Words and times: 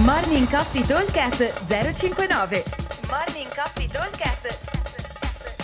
Morning 0.00 0.48
Coffee 0.48 0.86
Talkcast 0.86 1.66
059 1.66 2.64
Morning 3.08 3.54
Coffee 3.54 3.86
Talkcast 3.86 4.58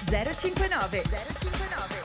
059 0.04 1.02
059 1.02 2.02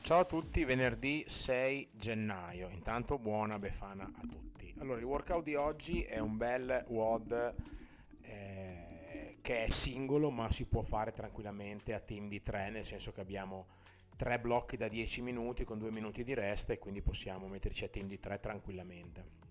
Ciao 0.00 0.20
a 0.20 0.24
tutti, 0.24 0.62
venerdì 0.62 1.24
6 1.26 1.88
gennaio. 1.92 2.68
Intanto 2.70 3.18
buona 3.18 3.58
Befana 3.58 4.04
a 4.04 4.20
tutti. 4.20 4.72
Allora, 4.78 5.00
il 5.00 5.04
workout 5.04 5.42
di 5.42 5.56
oggi 5.56 6.02
è 6.02 6.20
un 6.20 6.36
bel 6.36 6.84
WOD 6.86 7.54
eh, 8.22 9.38
che 9.40 9.64
è 9.64 9.70
singolo, 9.70 10.30
ma 10.30 10.52
si 10.52 10.66
può 10.66 10.82
fare 10.82 11.10
tranquillamente 11.10 11.94
a 11.94 11.98
team 11.98 12.28
di 12.28 12.40
3, 12.40 12.70
nel 12.70 12.84
senso 12.84 13.10
che 13.10 13.20
abbiamo 13.20 13.66
tre 14.14 14.38
blocchi 14.38 14.76
da 14.76 14.86
10 14.86 15.20
minuti 15.20 15.64
con 15.64 15.80
2 15.80 15.90
minuti 15.90 16.22
di 16.22 16.34
resta 16.34 16.72
e 16.72 16.78
quindi 16.78 17.02
possiamo 17.02 17.48
metterci 17.48 17.82
a 17.82 17.88
team 17.88 18.06
di 18.06 18.20
3 18.20 18.38
tranquillamente. 18.38 19.47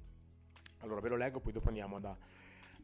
Allora 0.79 1.01
ve 1.01 1.09
lo 1.09 1.15
leggo, 1.15 1.39
poi 1.39 1.51
dopo 1.51 1.69
andiamo 1.69 1.99
da, 1.99 2.15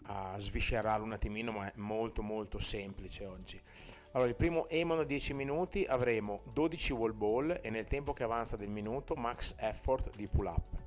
a 0.05 0.37
sviscerarlo 0.37 1.05
un 1.05 1.13
attimino, 1.13 1.51
ma 1.51 1.67
è 1.67 1.73
molto 1.75 2.21
molto 2.21 2.59
semplice 2.59 3.25
oggi. 3.25 3.61
Allora, 4.11 4.29
il 4.29 4.35
primo 4.35 4.67
Emon 4.67 4.99
a 4.99 5.03
10 5.03 5.33
minuti 5.33 5.85
avremo 5.85 6.41
12 6.53 6.93
wall 6.93 7.15
ball 7.15 7.59
e 7.61 7.69
nel 7.69 7.85
tempo 7.85 8.13
che 8.13 8.23
avanza 8.23 8.57
del 8.57 8.69
minuto 8.69 9.15
max 9.15 9.55
effort 9.57 10.15
di 10.15 10.27
pull 10.27 10.45
up. 10.45 10.81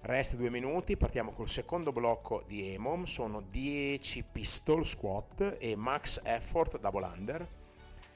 Rest 0.00 0.36
2 0.36 0.48
minuti, 0.50 0.96
partiamo 0.96 1.32
col 1.32 1.48
secondo 1.48 1.92
blocco 1.92 2.44
di 2.46 2.72
Emom, 2.72 3.04
sono 3.04 3.40
10 3.40 4.24
pistol 4.30 4.84
squat 4.84 5.56
e 5.58 5.76
max 5.76 6.20
effort 6.24 6.78
double 6.78 7.04
under. 7.04 7.46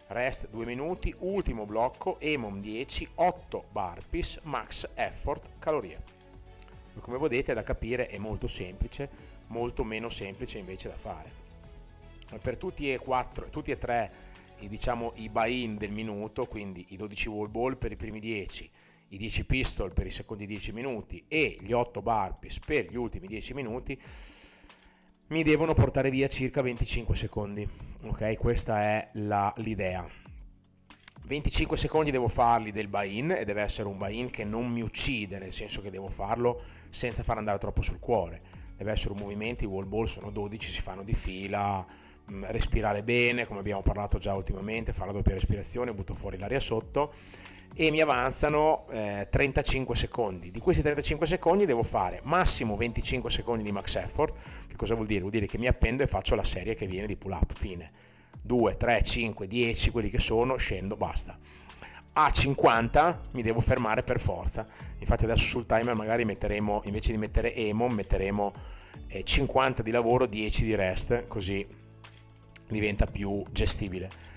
Rest 0.08 0.48
2 0.48 0.64
minuti, 0.64 1.14
ultimo 1.18 1.66
blocco, 1.66 2.20
Emom 2.20 2.60
10, 2.60 3.08
8 3.16 3.64
burpees, 3.70 4.40
max 4.44 4.88
effort 4.94 5.58
calorie 5.58 6.21
come 7.00 7.18
vedete 7.18 7.54
da 7.54 7.62
capire 7.62 8.06
è 8.06 8.18
molto 8.18 8.46
semplice, 8.46 9.08
molto 9.48 9.84
meno 9.84 10.08
semplice 10.08 10.58
invece 10.58 10.88
da 10.88 10.96
fare. 10.96 11.40
Per 12.40 12.56
tutti 12.56 12.90
e, 12.90 12.98
quattro, 12.98 13.48
tutti 13.50 13.70
e 13.70 13.78
tre 13.78 14.30
diciamo, 14.68 15.12
i 15.16 15.28
buy-in 15.28 15.76
del 15.76 15.90
minuto, 15.90 16.46
quindi 16.46 16.84
i 16.90 16.96
12 16.96 17.28
wall 17.28 17.50
ball 17.50 17.76
per 17.76 17.92
i 17.92 17.96
primi 17.96 18.20
10, 18.20 18.70
i 19.08 19.18
10 19.18 19.44
pistol 19.44 19.92
per 19.92 20.06
i 20.06 20.10
secondi 20.10 20.46
10 20.46 20.72
minuti 20.72 21.24
e 21.28 21.56
gli 21.60 21.72
8 21.72 22.02
burpees 22.02 22.58
per 22.60 22.90
gli 22.90 22.96
ultimi 22.96 23.26
10 23.26 23.54
minuti, 23.54 24.00
mi 25.28 25.42
devono 25.42 25.74
portare 25.74 26.10
via 26.10 26.28
circa 26.28 26.62
25 26.62 27.16
secondi. 27.16 27.68
Ok, 28.02 28.36
questa 28.36 28.82
è 28.82 29.08
la, 29.14 29.52
l'idea. 29.56 30.21
25 31.24 31.76
secondi 31.76 32.10
devo 32.10 32.26
farli 32.26 32.72
del 32.72 32.88
buy-in 32.88 33.30
e 33.30 33.44
deve 33.44 33.62
essere 33.62 33.88
un 33.88 33.96
buy-in 33.96 34.28
che 34.30 34.44
non 34.44 34.68
mi 34.68 34.82
uccide, 34.82 35.38
nel 35.38 35.52
senso 35.52 35.80
che 35.80 35.90
devo 35.90 36.08
farlo 36.08 36.60
senza 36.88 37.22
far 37.22 37.38
andare 37.38 37.58
troppo 37.58 37.80
sul 37.80 38.00
cuore. 38.00 38.40
Deve 38.76 38.90
essere 38.90 39.12
un 39.12 39.20
movimento, 39.20 39.62
i 39.62 39.68
wall 39.68 39.88
ball 39.88 40.04
sono 40.04 40.30
12, 40.30 40.70
si 40.70 40.80
fanno 40.80 41.04
di 41.04 41.14
fila, 41.14 41.84
mm, 42.30 42.44
respirare 42.46 43.04
bene, 43.04 43.46
come 43.46 43.60
abbiamo 43.60 43.82
parlato 43.82 44.18
già 44.18 44.34
ultimamente, 44.34 44.92
fare 44.92 45.06
la 45.06 45.12
doppia 45.12 45.34
respirazione, 45.34 45.94
butto 45.94 46.14
fuori 46.14 46.38
l'aria 46.38 46.60
sotto 46.60 47.12
e 47.74 47.90
mi 47.90 48.00
avanzano 48.00 48.84
eh, 48.90 49.28
35 49.30 49.96
secondi. 49.96 50.50
Di 50.50 50.58
questi 50.58 50.82
35 50.82 51.26
secondi 51.26 51.64
devo 51.64 51.84
fare 51.84 52.20
massimo 52.24 52.76
25 52.76 53.30
secondi 53.30 53.62
di 53.62 53.72
max 53.72 53.94
effort. 53.94 54.36
Che 54.66 54.76
cosa 54.76 54.94
vuol 54.94 55.06
dire? 55.06 55.20
Vuol 55.20 55.32
dire 55.32 55.46
che 55.46 55.56
mi 55.56 55.68
appendo 55.68 56.02
e 56.02 56.06
faccio 56.08 56.34
la 56.34 56.44
serie 56.44 56.74
che 56.74 56.86
viene 56.86 57.06
di 57.06 57.16
pull 57.16 57.32
up, 57.32 57.54
fine 57.54 58.10
2, 58.42 58.76
3, 58.76 59.02
5, 59.02 59.46
10, 59.46 59.90
quelli 59.90 60.10
che 60.10 60.18
sono, 60.18 60.56
scendo, 60.56 60.96
basta. 60.96 61.38
A 62.14 62.30
50 62.30 63.20
mi 63.32 63.42
devo 63.42 63.60
fermare 63.60 64.02
per 64.02 64.20
forza. 64.20 64.66
Infatti 64.98 65.24
adesso 65.24 65.46
sul 65.46 65.66
timer 65.66 65.94
magari 65.94 66.24
metteremo, 66.24 66.82
invece 66.84 67.12
di 67.12 67.18
mettere 67.18 67.54
emo, 67.54 67.88
metteremo 67.88 68.52
50 69.22 69.80
eh, 69.80 69.84
di 69.84 69.90
lavoro, 69.90 70.26
10 70.26 70.64
di 70.64 70.74
rest, 70.74 71.26
così 71.26 71.66
diventa 72.68 73.06
più 73.06 73.44
gestibile 73.50 74.30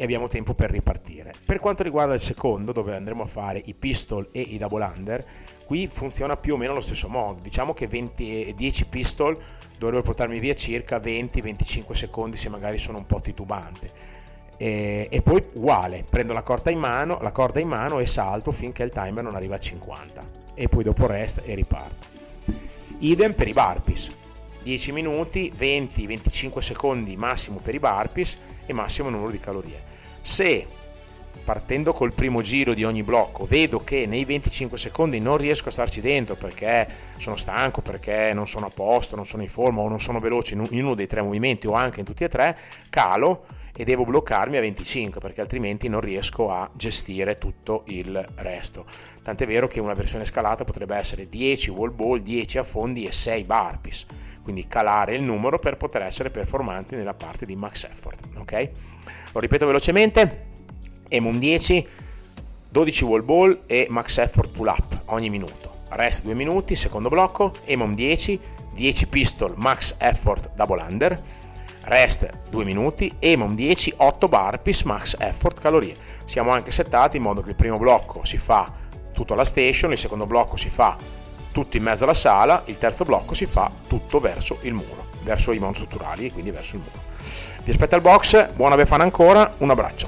e 0.00 0.04
abbiamo 0.04 0.28
tempo 0.28 0.54
per 0.54 0.70
ripartire. 0.70 1.34
Per 1.44 1.58
quanto 1.58 1.82
riguarda 1.82 2.14
il 2.14 2.20
secondo, 2.20 2.70
dove 2.70 2.94
andremo 2.94 3.24
a 3.24 3.26
fare 3.26 3.60
i 3.64 3.74
pistol 3.74 4.28
e 4.30 4.40
i 4.40 4.56
double 4.56 4.84
under, 4.84 5.24
qui 5.64 5.88
funziona 5.88 6.36
più 6.36 6.54
o 6.54 6.56
meno 6.56 6.70
allo 6.70 6.80
stesso 6.80 7.08
modo. 7.08 7.40
Diciamo 7.42 7.72
che 7.72 7.88
20, 7.88 8.54
10 8.56 8.86
pistol 8.86 9.36
dovrebbero 9.78 10.02
portarmi 10.02 10.40
via 10.40 10.54
circa 10.54 10.98
20-25 10.98 11.92
secondi 11.92 12.36
se 12.36 12.48
magari 12.48 12.78
sono 12.78 12.98
un 12.98 13.06
po' 13.06 13.20
titubante. 13.20 14.16
E, 14.56 15.06
e, 15.08 15.22
poi 15.22 15.42
uguale, 15.54 16.04
prendo 16.08 16.32
la 16.32 16.42
corda, 16.42 16.70
in 16.70 16.80
mano, 16.80 17.18
la 17.22 17.30
corda 17.30 17.60
in 17.60 17.68
mano 17.68 18.00
e 18.00 18.06
salto 18.06 18.50
finché 18.50 18.82
il 18.82 18.90
timer 18.90 19.22
non 19.22 19.36
arriva 19.36 19.54
a 19.54 19.60
50 19.60 20.24
e 20.54 20.68
poi 20.68 20.82
dopo 20.82 21.06
rest 21.06 21.42
e 21.44 21.54
riparto. 21.54 22.06
Idem 22.98 23.34
per 23.34 23.46
i 23.46 23.52
burpees, 23.52 24.10
10 24.64 24.92
minuti, 24.92 25.52
20-25 25.56 26.58
secondi 26.58 27.16
massimo 27.16 27.60
per 27.60 27.74
i 27.74 27.78
burpees 27.78 28.38
e 28.66 28.72
massimo 28.72 29.08
numero 29.08 29.30
di 29.30 29.38
calorie. 29.38 29.80
Se 30.20 30.66
partendo 31.42 31.92
col 31.92 32.14
primo 32.14 32.40
giro 32.40 32.74
di 32.74 32.84
ogni 32.84 33.02
blocco 33.02 33.46
vedo 33.46 33.82
che 33.82 34.06
nei 34.06 34.24
25 34.24 34.76
secondi 34.76 35.20
non 35.20 35.36
riesco 35.36 35.68
a 35.68 35.72
starci 35.72 36.00
dentro 36.00 36.36
perché 36.36 36.86
sono 37.16 37.36
stanco, 37.36 37.80
perché 37.80 38.32
non 38.34 38.46
sono 38.46 38.66
a 38.66 38.70
posto, 38.70 39.16
non 39.16 39.26
sono 39.26 39.42
in 39.42 39.48
forma 39.48 39.80
o 39.80 39.88
non 39.88 40.00
sono 40.00 40.20
veloce 40.20 40.54
in 40.54 40.84
uno 40.84 40.94
dei 40.94 41.06
tre 41.06 41.22
movimenti 41.22 41.66
o 41.66 41.72
anche 41.72 42.00
in 42.00 42.06
tutti 42.06 42.24
e 42.24 42.28
tre, 42.28 42.58
calo 42.90 43.44
e 43.80 43.84
devo 43.84 44.04
bloccarmi 44.04 44.56
a 44.56 44.60
25 44.60 45.20
perché 45.20 45.40
altrimenti 45.40 45.88
non 45.88 46.00
riesco 46.00 46.50
a 46.50 46.68
gestire 46.74 47.38
tutto 47.38 47.84
il 47.86 48.28
resto. 48.36 48.84
Tant'è 49.22 49.46
vero 49.46 49.68
che 49.68 49.78
una 49.78 49.94
versione 49.94 50.24
scalata 50.24 50.64
potrebbe 50.64 50.96
essere 50.96 51.28
10 51.28 51.70
wall 51.70 51.94
ball, 51.94 52.18
10 52.18 52.58
affondi 52.58 53.06
e 53.06 53.12
6 53.12 53.44
burpees, 53.44 54.06
quindi 54.42 54.66
calare 54.66 55.14
il 55.14 55.22
numero 55.22 55.60
per 55.60 55.76
poter 55.76 56.02
essere 56.02 56.30
performanti 56.30 56.96
nella 56.96 57.14
parte 57.14 57.46
di 57.46 57.54
max 57.54 57.84
effort. 57.84 58.26
Ok? 58.38 58.70
Lo 59.32 59.38
ripeto 59.38 59.64
velocemente 59.64 60.47
Emon 61.08 61.38
10, 61.38 61.86
12 62.70 63.04
wall 63.04 63.24
ball 63.24 63.60
e 63.66 63.86
max 63.90 64.18
effort 64.18 64.50
pull 64.50 64.68
up 64.68 65.02
ogni 65.06 65.30
minuto. 65.30 65.72
Rest 65.90 66.24
2 66.24 66.34
minuti, 66.34 66.74
secondo 66.74 67.08
blocco, 67.08 67.52
Emon 67.64 67.92
10, 67.92 68.38
10 68.74 69.06
pistol 69.06 69.54
max 69.56 69.96
effort 69.98 70.50
double 70.54 70.82
under, 70.82 71.22
rest 71.82 72.30
2 72.50 72.64
minuti, 72.64 73.12
Emon 73.18 73.54
10, 73.54 73.94
8 73.96 74.28
burpees 74.28 74.82
max 74.82 75.16
effort 75.18 75.60
calorie. 75.60 75.96
Siamo 76.24 76.50
anche 76.50 76.70
settati 76.70 77.16
in 77.16 77.22
modo 77.22 77.40
che 77.40 77.50
il 77.50 77.56
primo 77.56 77.78
blocco 77.78 78.24
si 78.24 78.36
fa 78.36 78.70
tutto 79.12 79.32
alla 79.32 79.44
station, 79.44 79.92
il 79.92 79.98
secondo 79.98 80.26
blocco 80.26 80.56
si 80.56 80.68
fa 80.68 80.96
tutto 81.50 81.76
in 81.76 81.82
mezzo 81.82 82.04
alla 82.04 82.14
sala, 82.14 82.62
il 82.66 82.78
terzo 82.78 83.04
blocco 83.04 83.34
si 83.34 83.46
fa 83.46 83.70
tutto 83.88 84.20
verso 84.20 84.58
il 84.62 84.74
muro, 84.74 85.06
verso 85.22 85.52
i 85.52 85.58
mount 85.58 85.74
strutturali 85.74 86.26
e 86.26 86.32
quindi 86.32 86.50
verso 86.50 86.76
il 86.76 86.82
muro. 86.82 87.06
Vi 87.64 87.70
aspetta 87.70 87.96
il 87.96 88.02
box, 88.02 88.52
buona 88.52 88.76
befana 88.76 89.02
ancora, 89.02 89.54
un 89.58 89.70
abbraccio, 89.70 90.07